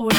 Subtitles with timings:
[0.00, 0.16] Welcome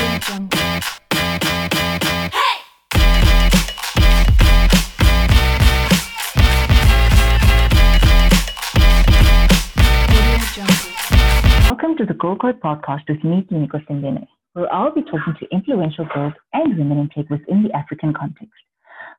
[11.98, 16.06] to the Girl Code podcast with me, Tiniko Sendene, where I'll be talking to influential
[16.14, 18.54] girls and women in tech within the African context.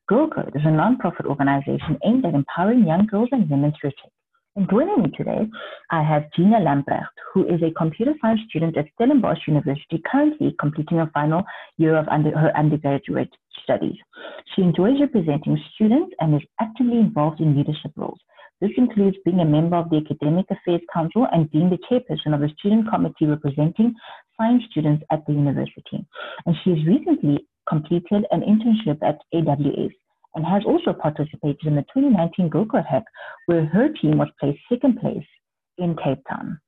[0.09, 4.13] Girl Code is a non-profit organization aimed at empowering young girls and women through tech.
[4.55, 5.49] And joining me today,
[5.91, 10.99] I have Gina Lambrecht, who is a computer science student at Stellenbosch University, currently completing
[10.99, 11.43] her final
[11.79, 13.31] year of under, her undergraduate
[13.63, 13.97] studies.
[14.55, 18.19] She enjoys representing students and is actively involved in leadership roles.
[18.61, 22.41] This includes being a member of the Academic Affairs Council and being the chairperson of
[22.41, 23.95] the student committee representing
[24.37, 26.05] science students at the university.
[26.45, 29.93] And she has recently completed an internship at AWS
[30.35, 33.05] and has also participated in the 2019 Girl Code Hack,
[33.47, 35.27] where her team was placed second place
[35.79, 36.59] in Cape Town.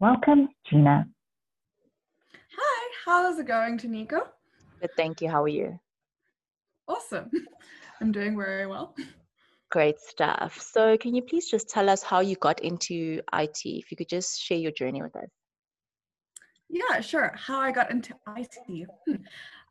[0.00, 1.06] Welcome, Gina.
[2.58, 4.20] Hi, how's it going, Taniko?
[4.80, 5.30] Good, thank you.
[5.30, 5.78] How are you?
[6.88, 7.30] Awesome.
[8.00, 8.94] I'm doing very well.
[9.70, 10.60] Great stuff.
[10.60, 13.60] So, can you please just tell us how you got into IT?
[13.64, 15.28] If you could just share your journey with us.
[16.68, 17.32] Yeah, sure.
[17.36, 18.86] How I got into IT.
[19.06, 19.14] Hmm.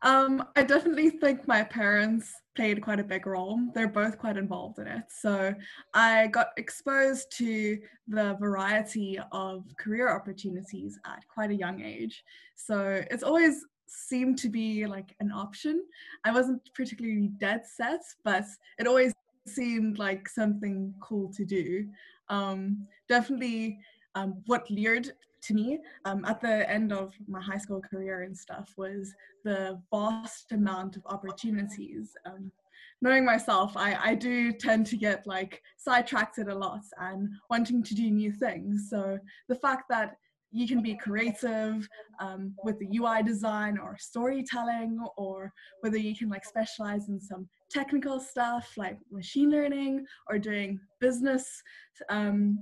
[0.06, 3.58] Um, I definitely think my parents played quite a big role.
[3.74, 5.02] They're both quite involved in it.
[5.08, 5.52] So
[5.94, 7.76] I got exposed to
[8.06, 12.22] the variety of career opportunities at quite a young age.
[12.54, 15.82] So it's always seemed to be like an option.
[16.24, 18.44] I wasn't particularly dead set, but
[18.78, 19.12] it always
[19.48, 21.84] seemed like something cool to do.
[22.28, 23.80] Um, definitely
[24.14, 25.10] um, what lured
[25.46, 29.12] to me um, at the end of my high school career and stuff was
[29.44, 32.10] the vast amount of opportunities.
[32.24, 32.50] Um,
[33.02, 37.94] knowing myself, I, I do tend to get like sidetracked a lot and wanting to
[37.94, 38.88] do new things.
[38.90, 40.16] So the fact that
[40.52, 41.86] you can be creative
[42.20, 47.48] um, with the UI design or storytelling, or whether you can like specialize in some
[47.70, 51.62] technical stuff like machine learning or doing business
[52.08, 52.58] um,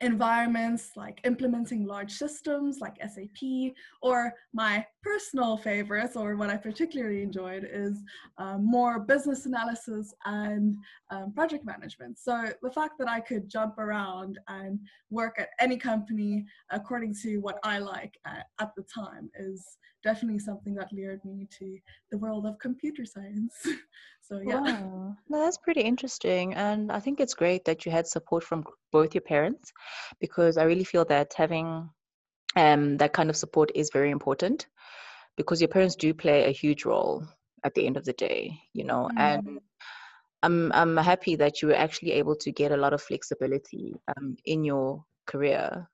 [0.00, 7.22] environments like implementing large systems like SAP, or my personal favorites, or what I particularly
[7.22, 8.02] enjoyed, is
[8.38, 10.76] um, more business analysis and
[11.10, 12.18] um, project management.
[12.18, 14.78] So the fact that I could jump around and
[15.10, 20.38] work at any company according to what I like at, at the time is definitely
[20.38, 21.66] something that lured me to
[22.10, 23.54] the world of computer science.
[24.28, 24.60] so yeah.
[24.60, 25.16] Wow.
[25.28, 26.54] No, that's pretty interesting.
[26.54, 29.72] And I think it's great that you had support from both your parents
[30.20, 31.90] because I really feel that having
[32.54, 34.68] um, that kind of support is very important
[35.36, 37.26] because your parents do play a huge role
[37.64, 39.10] at the end of the day, you know.
[39.12, 39.20] Mm.
[39.28, 39.60] And
[40.44, 44.36] I'm I'm happy that you were actually able to get a lot of flexibility um,
[44.44, 45.88] in your career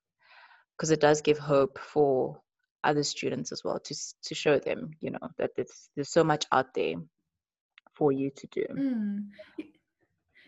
[0.77, 2.42] because it does give hope for
[2.85, 3.95] other students as well to
[4.25, 6.95] to show them, you know, that there's there's so much out there
[7.95, 8.67] for you to do.
[8.71, 9.29] Mm.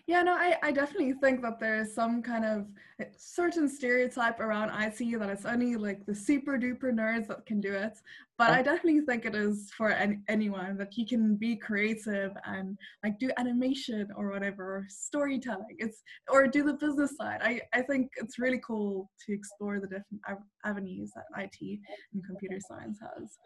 [0.07, 2.67] Yeah, no, I, I definitely think that there's some kind of
[3.01, 7.59] uh, certain stereotype around IT that it's only like the super duper nerds that can
[7.59, 7.99] do it.
[8.37, 12.77] But I definitely think it is for any, anyone that you can be creative and
[13.03, 15.77] like do animation or whatever, or storytelling.
[15.79, 17.41] It's or do the business side.
[17.43, 21.81] I, I think it's really cool to explore the different av- avenues that IT
[22.13, 23.39] and computer science has.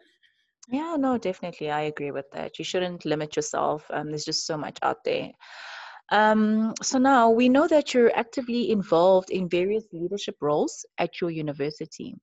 [0.67, 1.71] Yeah, no, definitely.
[1.71, 2.59] I agree with that.
[2.59, 3.85] You shouldn't limit yourself.
[3.91, 5.31] Um, there's just so much out there.
[6.11, 11.29] Um, so now we know that you're actively involved in various leadership roles at your
[11.29, 12.15] university.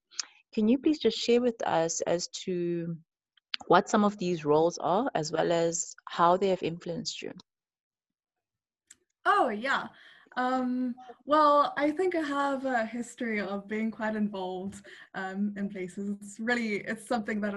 [0.52, 2.96] Can you please just share with us as to
[3.68, 7.32] what some of these roles are, as well as how they have influenced you?
[9.24, 9.88] Oh yeah.
[10.36, 10.94] Um,
[11.24, 16.10] well, I think I have a history of being quite involved um, in places.
[16.20, 17.54] It's really it's something that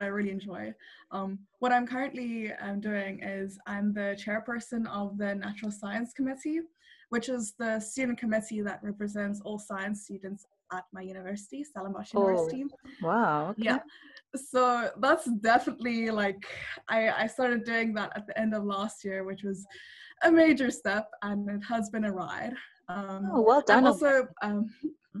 [0.00, 0.74] I really enjoy.
[1.10, 6.60] Um, what I'm currently um, doing is I'm the chairperson of the Natural Science Committee,
[7.08, 12.28] which is the student committee that represents all science students at my university, Stellenbosch Oh,
[12.28, 12.64] University.
[13.00, 13.50] Wow.
[13.50, 13.62] Okay.
[13.62, 13.78] Yeah.
[14.34, 16.44] So that's definitely like
[16.88, 19.64] I, I started doing that at the end of last year, which was
[20.24, 22.54] a major step and it has been a ride.
[22.88, 23.86] Um, Oh, well I'm done.
[23.86, 24.68] also um,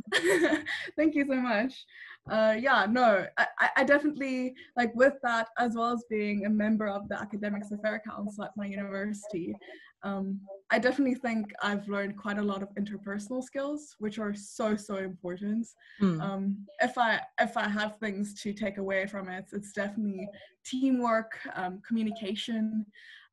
[0.96, 1.84] thank you so much.
[2.30, 3.46] Uh, yeah, no, I,
[3.76, 8.00] I- definitely like with that as well as being a member of the Academics Affairs
[8.08, 9.54] Council at my university.
[10.02, 10.40] Um,
[10.70, 14.96] I definitely think I've learned quite a lot of interpersonal skills, which are so so
[14.96, 15.66] important
[16.00, 16.20] Mm.
[16.20, 20.28] um, if I if I have things to take away from it, it's definitely
[20.64, 22.84] teamwork, um, communication.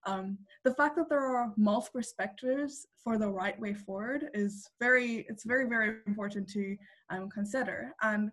[0.06, 5.26] Um, the fact that there are multiple perspectives for the right way forward is very
[5.30, 6.78] it's very very important to
[7.10, 7.94] um, consider.
[8.02, 8.32] And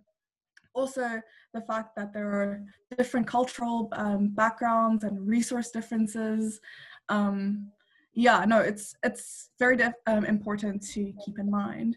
[0.75, 1.21] also
[1.53, 2.63] the fact that there are
[2.97, 6.61] different cultural um, backgrounds and resource differences.
[7.09, 7.71] Um,
[8.15, 11.97] yeah, no, it's it's very um, important to keep in mind.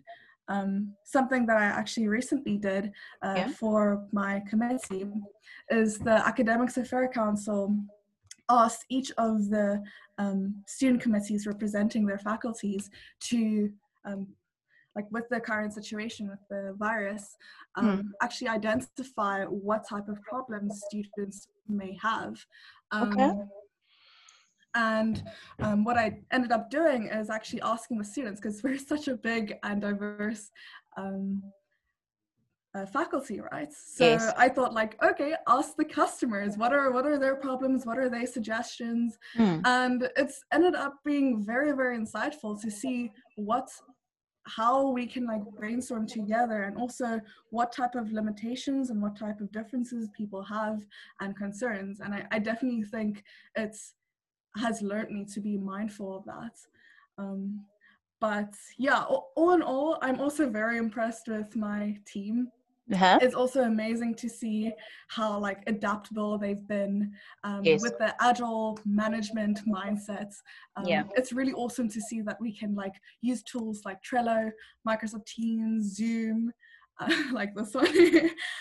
[0.50, 2.92] Um, something that I actually recently did
[3.22, 3.48] uh, yeah.
[3.48, 5.06] for my committee
[5.70, 7.78] is the Academics Affairs Council
[8.62, 9.70] asked each of the
[10.24, 10.40] um,
[10.76, 12.84] student committees representing their faculties
[13.30, 13.72] to
[14.06, 14.22] um,
[14.96, 17.26] like with the current situation with the virus,
[17.78, 18.04] um, mm.
[18.26, 22.36] actually identify what type of problems students may have.
[22.92, 23.32] Um, okay.
[24.76, 25.16] And
[25.66, 29.16] um, what I ended up doing is actually asking the students, because we're such a
[29.32, 30.44] big and diverse
[30.98, 31.42] um,
[32.76, 33.72] uh, faculty, right?
[33.72, 34.34] So yes.
[34.38, 38.10] I thought, like, okay, ask the customers what are what are their problems, what are
[38.10, 39.62] their suggestions, mm.
[39.66, 43.70] and it's ended up being very very insightful to see what
[44.46, 49.40] how we can like brainstorm together and also what type of limitations and what type
[49.40, 50.86] of differences people have
[51.22, 53.24] and concerns and i, I definitely think
[53.56, 53.94] it's
[54.58, 56.58] has learned me to be mindful of that
[57.18, 57.64] um,
[58.20, 62.50] but yeah all, all in all i'm also very impressed with my team
[62.92, 63.20] uh-huh.
[63.22, 64.72] It's also amazing to see
[65.08, 67.14] how like adaptable they've been
[67.44, 67.82] um, yes.
[67.82, 70.36] with the agile management mindsets.
[70.76, 74.52] Um, yeah, it's really awesome to see that we can like use tools like Trello,
[74.88, 76.52] Microsoft Teams, Zoom,
[77.00, 77.88] uh, like this one,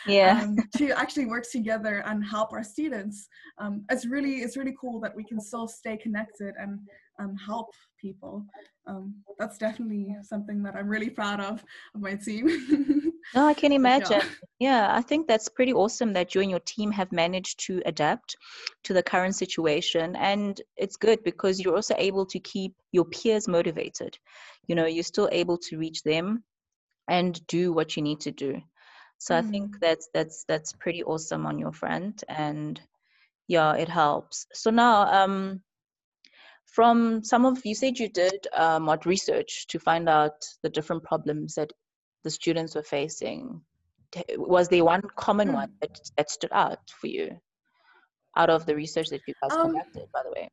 [0.06, 3.28] yeah, um, to actually work together and help our students.
[3.58, 6.78] Um, it's really it's really cool that we can still stay connected and
[7.18, 8.46] um, help people.
[8.86, 11.64] Um, that's definitely something that I'm really proud of
[11.94, 13.10] of my team.
[13.34, 14.20] no, I can imagine.
[14.20, 14.88] Yeah.
[14.88, 18.36] yeah, I think that's pretty awesome that you and your team have managed to adapt
[18.84, 23.48] to the current situation, and it's good because you're also able to keep your peers
[23.48, 24.18] motivated.
[24.66, 26.44] You know, you're still able to reach them
[27.08, 28.60] and do what you need to do.
[29.18, 29.38] So mm.
[29.38, 29.80] I think mm.
[29.80, 32.80] that's that's that's pretty awesome on your front, and
[33.48, 34.46] yeah, it helps.
[34.52, 35.62] So now, um,
[36.66, 41.04] from some of you said you did um, what research to find out the different
[41.04, 41.72] problems that
[42.24, 43.60] the students were facing
[44.36, 45.54] was there one common mm.
[45.54, 47.40] one that, that stood out for you
[48.36, 50.48] out of the research that you guys um, conducted by the way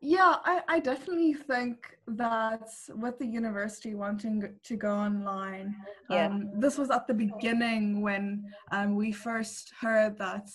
[0.00, 5.74] yeah I, I definitely think that with the university wanting to go online
[6.08, 6.26] yeah.
[6.26, 10.48] um, this was at the beginning when um, we first heard that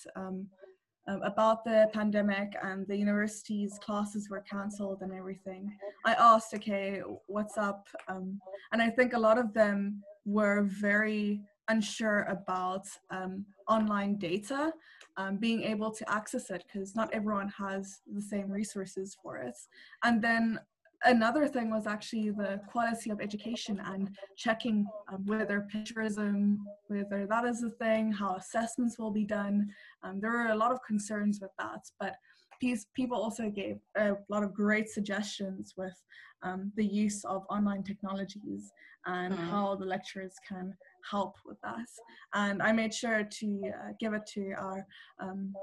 [1.07, 7.01] um, about the pandemic and the university's classes were cancelled and everything, I asked, okay,
[7.27, 7.87] what's up?
[8.07, 8.39] Um,
[8.71, 14.71] and I think a lot of them were very unsure about um, online data,
[15.17, 19.55] um, being able to access it because not everyone has the same resources for it.
[20.03, 20.59] And then
[21.05, 27.45] another thing was actually the quality of education and checking um, whether plagiarism, whether that
[27.45, 29.69] is a thing, how assessments will be done.
[30.03, 32.15] Um, there were a lot of concerns with that, but
[32.61, 35.95] these people also gave a lot of great suggestions with
[36.43, 38.71] um, the use of online technologies
[39.05, 39.49] and mm.
[39.49, 40.73] how the lecturers can
[41.09, 41.85] help with that.
[42.33, 44.85] And I made sure to uh, give it to our
[45.19, 45.53] um,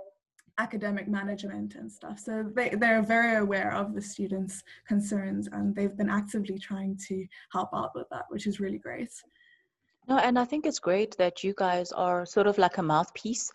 [0.58, 2.18] academic management and stuff.
[2.18, 7.26] So they, they're very aware of the students' concerns and they've been actively trying to
[7.52, 9.10] help out with that, which is really great.
[10.08, 13.50] No, and I think it's great that you guys are sort of like a mouthpiece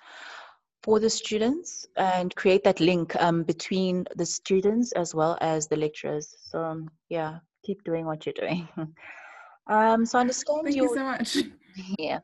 [0.83, 5.75] for the students and create that link um, between the students as well as the
[5.75, 6.35] lecturers.
[6.39, 8.67] So um, yeah, keep doing what you're doing.
[9.67, 11.37] um, so I understand Thank you so much.
[11.99, 12.21] Yeah.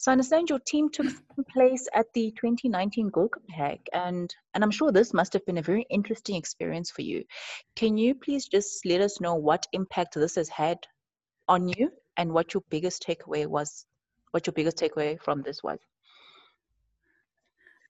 [0.00, 1.08] So I understand your team took
[1.52, 5.58] place at the 2019 Girl Code Hack, and and I'm sure this must have been
[5.58, 7.24] a very interesting experience for you.
[7.74, 10.78] Can you please just let us know what impact this has had
[11.48, 13.86] on you, and what your biggest takeaway was?
[14.30, 15.80] What your biggest takeaway from this was?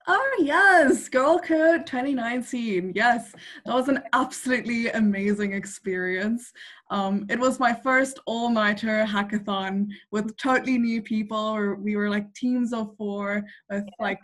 [0.07, 2.93] Oh yes, Girl Code 2019.
[2.95, 3.33] Yes,
[3.65, 6.51] that was an absolutely amazing experience.
[6.89, 11.75] Um, it was my first all-nighter hackathon with totally new people.
[11.75, 14.21] We were like teams of four with like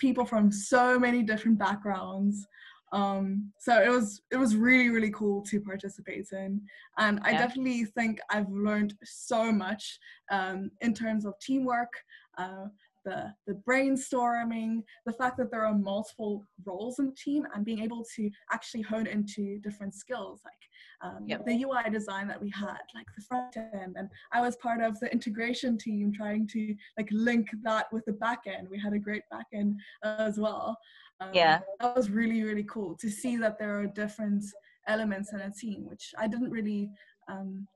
[0.00, 2.46] people from so many different backgrounds.
[2.92, 6.60] Um, so it was it was really really cool to participate in,
[6.98, 9.98] and I definitely think I've learned so much
[10.30, 11.92] um, in terms of teamwork.
[12.38, 12.66] Uh,
[13.04, 17.80] the, the brainstorming, the fact that there are multiple roles in the team and being
[17.80, 20.54] able to actually hone into different skills like
[21.02, 21.44] um, yep.
[21.44, 23.96] the UI design that we had, like the front end.
[23.96, 28.12] And I was part of the integration team trying to like link that with the
[28.12, 28.68] back end.
[28.70, 30.78] We had a great back end uh, as well.
[31.20, 31.60] Um, yeah.
[31.80, 34.44] That was really, really cool to see that there are different
[34.86, 36.90] elements in a team, which I didn't really
[37.28, 37.66] um,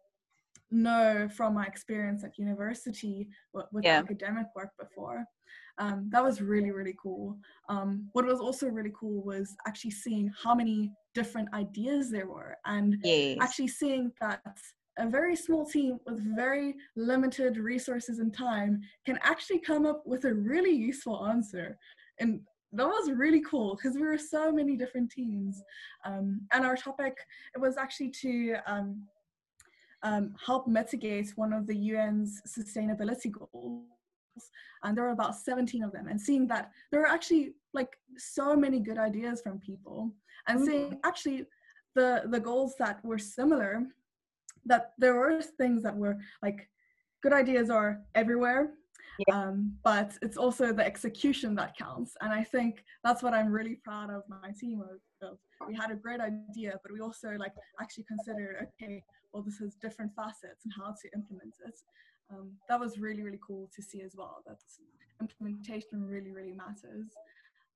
[0.70, 3.98] know from my experience at university with, Yeah.
[4.00, 5.25] academic work before.
[5.78, 7.38] Um, that was really, really cool.
[7.68, 12.56] Um, what was also really cool was actually seeing how many different ideas there were
[12.66, 13.38] and Yes.
[13.40, 14.42] actually seeing that
[14.98, 20.25] a very small team with very limited resources and time can actually come up with
[20.25, 21.78] a really useful answer.
[22.18, 22.40] And
[22.72, 25.62] that was really cool because we were so many different teams.
[26.04, 27.16] Um, and our topic
[27.54, 29.06] it was actually to um,
[30.02, 33.84] um, help mitigate one of the UN's sustainability goals.
[34.84, 38.54] And there were about 17 of them, and seeing that there are actually like so
[38.54, 40.12] many good ideas from people,
[40.46, 41.46] and seeing actually
[41.96, 43.82] the the goals that were similar,
[44.66, 46.68] that there were things that were like
[47.22, 48.74] good ideas are everywhere,
[49.32, 52.14] um, but it's also the execution that counts.
[52.20, 55.28] And I think that's what I'm really proud of my team of.
[55.28, 55.38] of.
[55.66, 59.75] We had a great idea, but we also like actually considered okay, well, this has
[59.75, 61.78] different facets and how to implement it.
[62.30, 64.42] Um, that was really really cool to see as well.
[64.46, 64.58] That
[65.20, 67.08] implementation really really matters.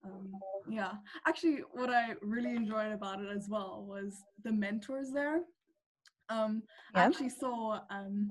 [0.04, 0.32] Um,
[0.68, 0.92] yeah,
[1.26, 5.40] actually, what I really enjoyed about it as well was the mentors there.
[6.28, 6.62] Um,
[6.94, 7.80] I actually saw.
[7.90, 8.30] Um,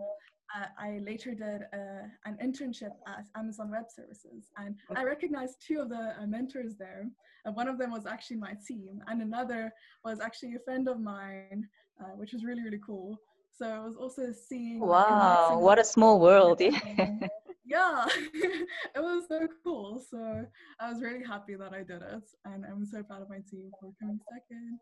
[0.56, 5.80] uh, I later did uh, an internship at Amazon Web Services, and I recognized two
[5.80, 7.10] of the uh, mentors there.
[7.46, 9.72] And one of them was actually my team, and another
[10.06, 11.68] was actually a friend of mine,
[12.00, 13.18] uh, which was really really cool.
[13.58, 14.80] So I was also seeing.
[14.80, 16.62] Wow, what a small world.
[16.62, 17.28] Yeah.
[17.66, 20.02] yeah, it was so cool.
[20.10, 20.46] So
[20.80, 23.72] I was really happy that I did it, and I'm so proud of my team
[23.80, 24.80] for coming second.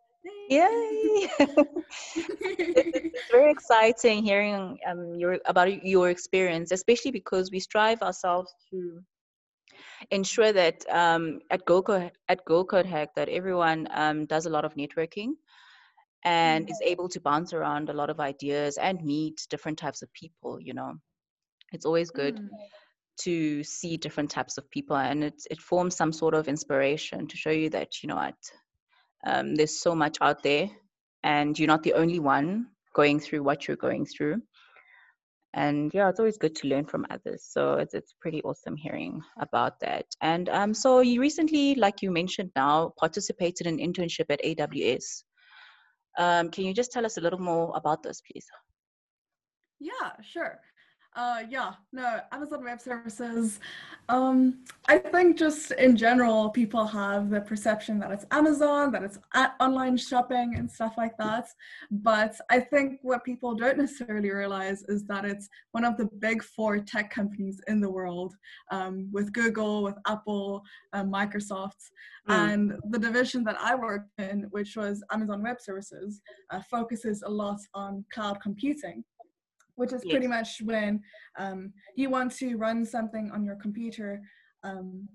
[0.50, 1.30] Yay!
[2.16, 9.02] It's very exciting hearing um, your about your experience, especially because we strive ourselves to
[10.12, 14.50] ensure that um, at Girl Code at Girl Code Hack that everyone um, does a
[14.50, 15.34] lot of networking
[16.26, 20.12] and is able to bounce around a lot of ideas and meet different types of
[20.14, 20.60] people.
[20.60, 20.94] You know,
[21.72, 22.50] it's always good Mm.
[23.22, 27.38] to see different types of people, and it it forms some sort of inspiration to
[27.38, 28.36] show you that you know what
[29.26, 30.70] um, there's so much out there
[31.24, 34.42] and you're not the only one going through what you're going through.
[35.54, 37.44] And yeah it's always good to learn from others.
[37.50, 40.06] So it's, it's pretty awesome hearing about that.
[40.22, 45.24] And um, so you recently like you mentioned now participated in an internship at aws
[46.18, 48.46] um, can you just tell us a little more about this please?
[49.80, 50.60] Yeah, sure.
[51.20, 53.60] Uh, yeah, no, Amazon Web Services.
[54.08, 59.20] Um, I think just in general, people have the perception that it's Amazon, that it's
[59.34, 61.48] at online shopping and stuff like that.
[61.92, 66.42] But I think what people don't necessarily realize is that it's one of the big
[66.42, 68.34] four tech companies in the world,
[68.72, 71.82] um, with Google, with Apple, um, Microsoft,
[72.30, 72.34] Mm.
[72.52, 76.22] and the division that I worked in, which was Amazon Web Services,
[76.52, 79.04] uh, focuses a lot on cloud computing
[79.80, 81.02] which is pretty much when
[81.38, 84.22] um, you want to run something on your computer
[84.64, 85.08] um,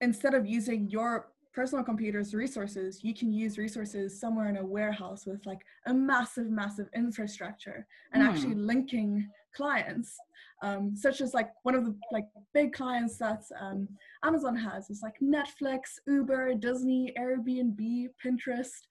[0.00, 5.26] instead of using your personal computer's resources you can use resources somewhere in a warehouse
[5.26, 8.28] with like a massive massive infrastructure and Hmm.
[8.28, 10.16] actually linking clients
[10.62, 13.88] um, such as like one of the like big clients that um,
[14.24, 18.82] amazon has is like netflix uber disney airbnb pinterest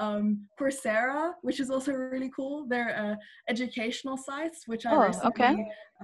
[0.00, 0.24] um,
[0.58, 3.14] coursera which is also really cool they're uh,
[3.48, 5.54] educational sites which i Oh, recently okay.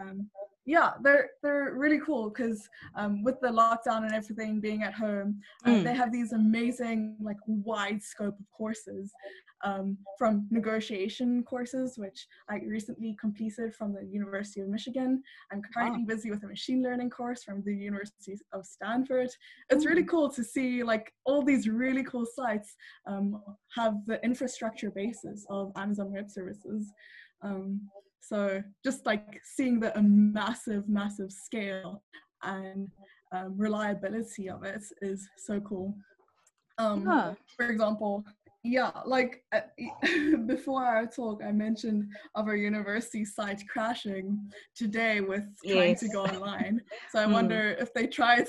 [0.00, 0.29] um,
[0.66, 5.40] yeah they're they're really cool because um, with the lockdown and everything being at home
[5.64, 5.85] uh, Mm.
[5.85, 9.12] they have these amazing like wide scope of courses
[9.64, 15.23] um, from negotiation courses which i recently completed from the university of michigan.
[15.50, 19.30] I'm currently busy with a machine learning course from the university of stanford.
[19.70, 22.75] It's really cool to see like all these really cool sites
[23.06, 23.40] um,
[23.78, 26.92] have the infrastructure basis of amazon web services
[27.42, 27.80] um,
[28.28, 32.02] so just like seeing the massive, massive scale
[32.42, 32.88] and
[33.33, 35.95] um, reliability of it is so cool.
[36.78, 37.35] Um, Yeah.
[37.56, 38.25] For example,
[38.64, 39.61] yeah, like uh,
[40.47, 46.25] before our talk, I mentioned of our university site crashing today with trying to go
[46.25, 46.80] online.
[47.12, 47.33] So I Mm.
[47.33, 48.47] wonder if they tried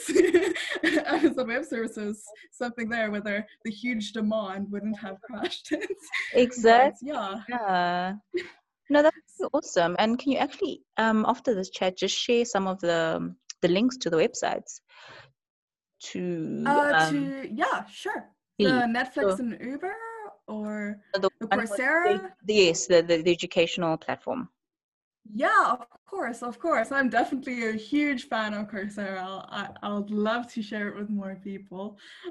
[1.05, 5.89] Amazon Web Services something there, whether the huge demand wouldn't have crashed it.
[6.33, 7.35] Exactly yeah.
[7.47, 8.13] yeah
[8.89, 12.79] no that's awesome and can you actually um, after this chat just share some of
[12.81, 14.79] the the links to the websites
[16.11, 18.29] to Uh, um, to yeah, sure.
[18.59, 18.65] The.
[18.97, 19.93] Netflix So- and Uber
[20.47, 22.31] or the the one with the- Coursera.
[22.47, 24.49] the- yes the, the, the educational platform
[25.45, 26.89] Yeah, of course, of course.
[26.97, 29.27] I'm definitely a huge fan of Coursera.
[29.59, 31.85] I I would love to share it with more people.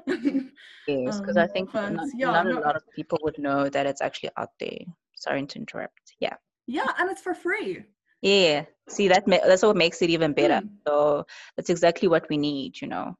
[0.87, 3.37] yes because i Um, think but not, yeah, not no- a lot of people would
[3.47, 4.81] know that it's actually out there
[5.23, 6.35] sorry to interrupt yeah
[6.67, 7.85] Yeah, and it's for free.
[8.21, 8.65] Yeah.
[8.89, 10.61] See, that ma- that's what makes it even better.
[10.61, 10.69] Mm.
[10.87, 13.15] So that's exactly what we need, you know.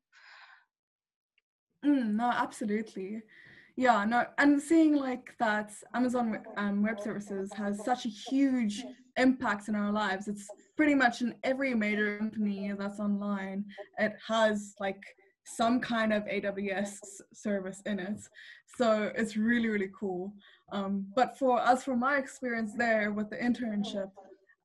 [1.86, 3.24] Mm, no, absolutely.
[3.76, 8.86] Yeah, no, and seeing like that Amazon um, Web Services has such a huge
[9.18, 10.28] impact in our lives.
[10.28, 13.66] It's pretty much in every major company that's online.
[14.00, 15.04] It has like
[15.56, 17.00] some kind of AWS
[17.34, 18.20] service in it.
[18.78, 20.34] So it's really, really cool.
[20.72, 24.12] Um, but for us, from my experience there with the internship,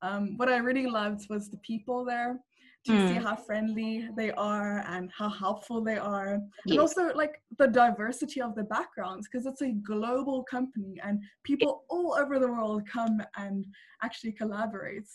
[0.01, 2.39] um, what I really loved was the people there
[2.85, 3.07] to mm.
[3.07, 6.73] see how friendly they are and how helpful they are yes.
[6.73, 11.85] and also like the diversity of the backgrounds because it's a global company and people
[11.89, 13.65] all over the world come and
[14.03, 15.13] actually collaborates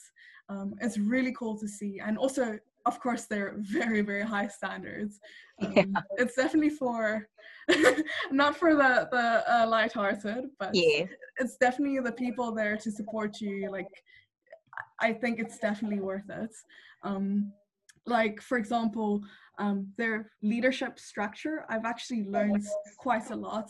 [0.49, 5.21] um, it's really cool to see and also of course they're very very high standards
[5.63, 5.85] um, yeah.
[6.17, 7.29] it's definitely for
[8.31, 11.05] not for the the uh, light-hearted but yeah.
[11.39, 13.89] it's definitely the people there to support you like
[15.01, 16.55] i think it's definitely worth it
[17.05, 17.53] um,
[18.07, 19.21] like for example
[19.59, 22.65] um, their leadership structure i've actually learned
[22.99, 23.69] quite a lot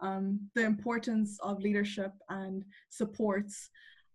[0.00, 3.70] um, the importance of leadership and supports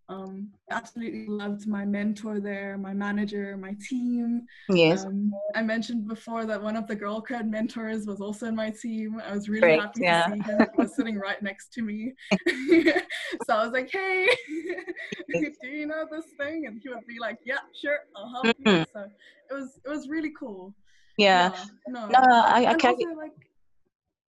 [0.08, 4.46] um, absolutely loved my mentor there, my manager, my team.
[4.68, 5.04] Yes.
[5.04, 8.70] Um, I mentioned before that one of the Girl Code mentors was also in my
[8.70, 9.20] team.
[9.24, 10.26] I was really Great, happy yeah.
[10.26, 10.58] to see him.
[10.60, 12.12] He was sitting right next to me.
[12.48, 14.28] so I was like, hey,
[15.28, 16.66] do you know this thing?
[16.66, 18.68] And he would be like, yeah, sure, I'll help mm-hmm.
[18.68, 18.84] you.
[18.92, 19.06] So
[19.50, 20.72] it was it was really cool.
[21.18, 21.50] Yeah.
[21.52, 22.98] yeah no, no, I, I can't.
[23.16, 23.32] Like,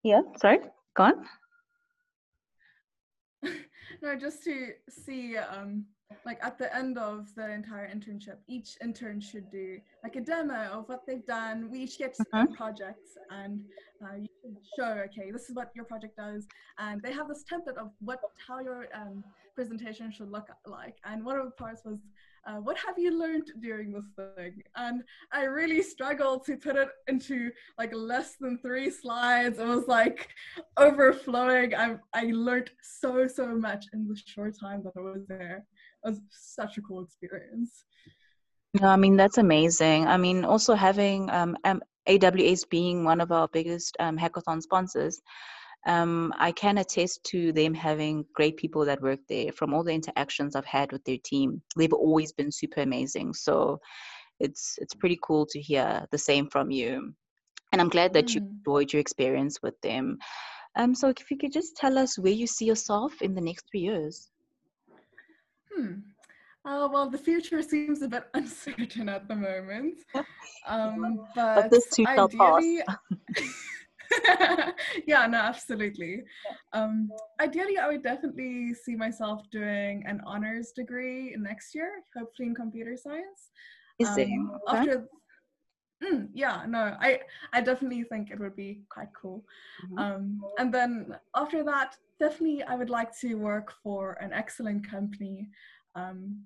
[0.03, 0.59] yeah, sorry,
[0.95, 1.25] go on
[4.01, 5.85] no, just to see, um,
[6.25, 10.69] like at the end of the entire internship, each intern should do like a demo
[10.71, 11.69] of what they've done.
[11.71, 12.47] We each get uh-huh.
[12.55, 13.61] projects, and
[14.03, 17.43] uh, you should show, okay, this is what your project does, and they have this
[17.51, 19.23] template of what how your um,
[19.57, 20.97] presentation should look like.
[21.03, 21.97] And one of the parts was
[22.47, 24.61] uh, what have you learned during this thing?
[24.75, 25.01] And
[25.33, 29.57] I really struggled to put it into like less than three slides.
[29.57, 30.29] It was like
[30.77, 31.73] overflowing.
[31.73, 35.65] I, I learned so, so much in the short time that I was there.
[36.05, 37.83] It was such a cool experience.
[38.79, 40.05] No, I mean, that's amazing.
[40.05, 41.57] I mean, also having um,
[42.07, 45.19] AWS being one of our biggest um, hackathon sponsors,
[45.87, 49.53] um, I can attest to them having great people that work there.
[49.53, 53.33] From all the interactions I've had with their team, they've always been super amazing.
[53.33, 53.79] So
[54.39, 57.13] it's it's pretty cool to hear the same from you.
[57.71, 58.35] And I'm glad that mm.
[58.35, 60.17] you enjoyed your experience with them.
[60.75, 63.65] Um, so if you could just tell us where you see yourself in the next
[63.71, 64.29] three years.
[65.73, 65.93] Hmm.
[66.65, 69.99] Uh, well, the future seems a bit uncertain at the moment.
[70.67, 72.61] Um, but, but this too shall pass.
[75.07, 76.23] yeah, no, absolutely.
[76.73, 82.55] Um, ideally, I would definitely see myself doing an honors degree next year, hopefully in
[82.55, 83.51] computer science.
[83.99, 84.29] Is um, it?
[84.67, 85.07] After,
[86.03, 87.19] mm, yeah, no, I
[87.53, 89.43] I definitely think it would be quite cool.
[89.85, 89.97] Mm-hmm.
[89.97, 95.49] Um, and then after that, definitely, I would like to work for an excellent company.
[95.95, 96.43] Um,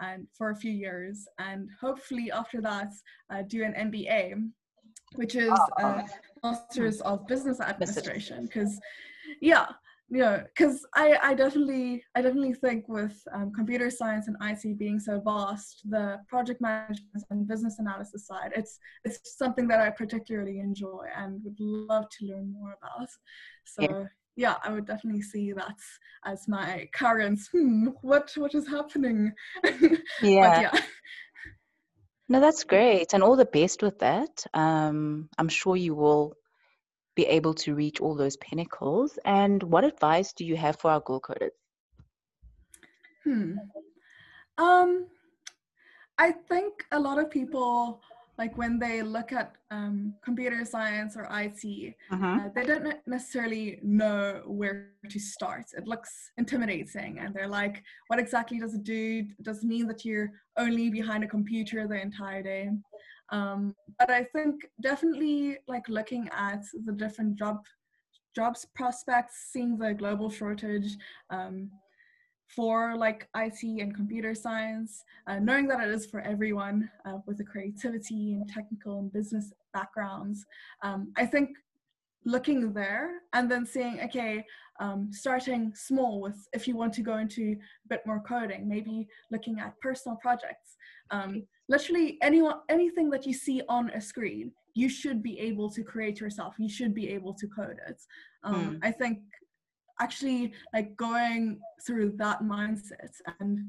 [0.00, 2.92] and for a few years, and hopefully after that,
[3.30, 4.50] uh, do an MBA
[5.14, 6.02] which is oh, uh,
[6.42, 8.80] masters of business administration because
[9.40, 9.66] yeah
[10.12, 14.78] you know because I, I definitely i definitely think with um, computer science and it
[14.78, 19.88] being so vast the project management and business analysis side it's it's something that i
[19.88, 23.08] particularly enjoy and would love to learn more about.
[23.64, 24.04] So yeah,
[24.36, 25.78] yeah i would definitely see that
[26.26, 29.32] as my current hmm, what what is happening?
[30.22, 30.60] Yeah.
[30.60, 30.80] yeah
[32.32, 33.12] no, that's great.
[33.12, 34.46] And all the best with that.
[34.54, 36.34] Um, I'm sure you will
[37.14, 39.18] be able to reach all those pinnacles.
[39.26, 41.50] And what advice do you have for our Girl Coders?
[43.22, 43.58] Hmm.
[44.56, 45.06] Um,
[46.16, 48.00] I think a lot of people
[48.42, 51.62] like when they look at um, computer science or IT,
[52.14, 52.38] uh-huh.
[52.40, 54.76] uh, they don't necessarily know where
[55.14, 55.66] to start.
[55.80, 56.10] It looks
[56.42, 57.76] intimidating, and they're like,
[58.08, 59.02] "What exactly does it do?
[59.48, 60.30] Does it mean that you're
[60.64, 62.64] only behind a computer the entire day?"
[63.36, 63.60] Um,
[64.00, 64.54] but I think
[64.90, 65.36] definitely
[65.74, 67.56] like looking at the different job
[68.38, 70.90] jobs prospects, seeing the global shortage.
[71.36, 71.70] Um,
[72.54, 77.38] for like IT and computer science, uh, knowing that it is for everyone uh, with
[77.38, 80.44] the creativity and technical and business backgrounds.
[80.82, 81.50] Um, I think
[82.24, 84.44] looking there and then seeing, okay,
[84.80, 89.08] um, starting small with if you want to go into a bit more coding, maybe
[89.30, 90.76] looking at personal projects.
[91.10, 95.82] Um, literally anyone, anything that you see on a screen, you should be able to
[95.82, 96.54] create yourself.
[96.58, 98.00] You should be able to code it.
[98.44, 98.78] Um, mm.
[98.82, 99.20] I think
[100.00, 103.60] actually like going through that mindset and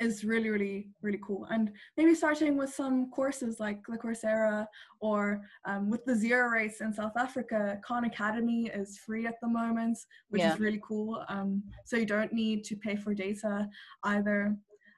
[0.00, 1.46] is really, really, really cool.
[1.50, 4.66] And maybe starting with some courses like the Coursera
[5.00, 9.48] or um, with the zero rates in South Africa, Khan Academy is free at the
[9.48, 9.98] moment,
[10.28, 10.52] which yeah.
[10.52, 11.24] is really cool.
[11.28, 13.68] Um, so you don't need to pay for data
[14.04, 14.56] either.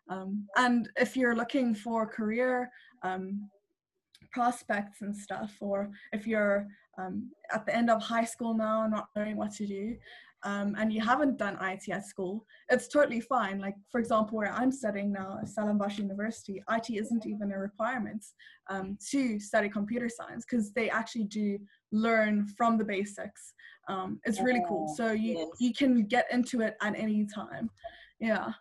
[0.08, 2.70] Um, and if you're looking for a career
[3.02, 3.48] um,
[4.32, 6.66] prospects and stuff, or if you're
[6.98, 9.96] um, at the end of high school now, not knowing what to do,
[10.44, 13.58] um, and you haven't done IT at school, it's totally fine.
[13.58, 18.24] Like, for example, where I'm studying now at Stellenbosch University, IT isn't even a requirement
[18.70, 21.58] um, to study computer science because they actually do
[21.90, 23.52] learn from the basics.
[23.88, 24.86] Um, it's really cool.
[24.90, 25.48] Oh, so you, yes.
[25.58, 27.68] you can get into it at any time.
[28.20, 28.52] Yeah.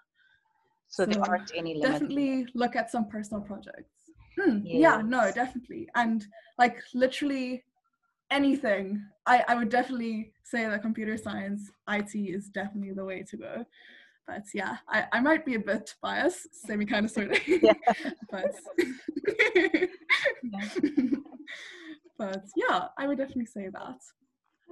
[0.88, 1.92] So, so there aren't any limits.
[1.92, 3.97] Definitely look at some personal projects.
[4.40, 4.82] Hmm, yes.
[4.82, 5.90] Yeah, no, definitely.
[5.96, 6.26] And
[6.58, 7.64] like literally
[8.30, 13.38] anything, I, I would definitely say that computer science, IT is definitely the way to
[13.38, 13.66] go.
[14.28, 17.48] But yeah, I, I might be a bit biased, semi kind of sort of.
[17.48, 17.74] Yeah.
[18.32, 18.54] but,
[20.44, 20.70] yeah.
[22.18, 24.00] but yeah, I would definitely say that.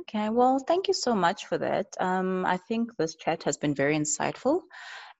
[0.02, 1.88] Okay, well, thank you so much for that.
[2.00, 4.62] Um, I think this chat has been very insightful.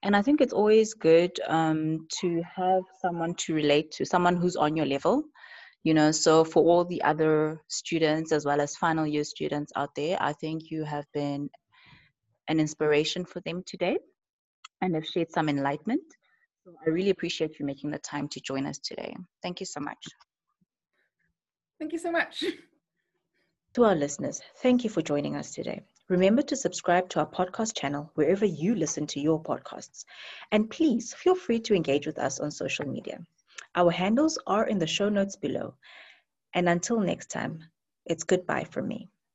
[0.02, 4.56] And I think it's always good um, to have someone to relate to, someone who's
[4.56, 5.24] on your level.
[5.84, 9.90] You know, so for all the other students as well as final year students out
[9.94, 11.48] there, I think you have been
[12.48, 13.98] an inspiration for them today
[14.80, 16.02] and have shared some enlightenment.
[16.64, 19.14] So I really appreciate you making the time to join us today.
[19.42, 20.04] Thank you so much.
[21.78, 22.44] Thank you so much.
[23.74, 25.82] To our listeners, thank you for joining us today.
[26.08, 30.04] Remember to subscribe to our podcast channel wherever you listen to your podcasts.
[30.52, 33.18] And please feel free to engage with us on social media.
[33.74, 35.74] Our handles are in the show notes below.
[36.54, 37.64] And until next time,
[38.04, 39.08] it's goodbye from me.